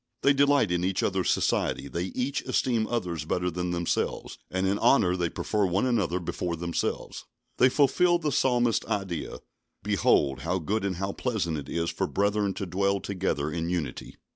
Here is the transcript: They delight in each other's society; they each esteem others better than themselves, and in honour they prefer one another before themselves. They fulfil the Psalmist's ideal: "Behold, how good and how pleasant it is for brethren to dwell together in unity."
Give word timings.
They 0.23 0.33
delight 0.33 0.71
in 0.71 0.83
each 0.83 1.03
other's 1.03 1.29
society; 1.29 1.87
they 1.87 2.05
each 2.05 2.41
esteem 2.45 2.87
others 2.87 3.23
better 3.23 3.51
than 3.51 3.69
themselves, 3.69 4.39
and 4.49 4.65
in 4.65 4.79
honour 4.79 5.15
they 5.15 5.29
prefer 5.29 5.63
one 5.67 5.85
another 5.85 6.19
before 6.19 6.55
themselves. 6.55 7.25
They 7.59 7.69
fulfil 7.69 8.17
the 8.17 8.31
Psalmist's 8.31 8.87
ideal: 8.87 9.43
"Behold, 9.83 10.39
how 10.39 10.57
good 10.57 10.85
and 10.85 10.95
how 10.95 11.11
pleasant 11.11 11.59
it 11.59 11.69
is 11.69 11.91
for 11.91 12.07
brethren 12.07 12.55
to 12.55 12.65
dwell 12.65 12.99
together 12.99 13.51
in 13.51 13.69
unity." 13.69 14.17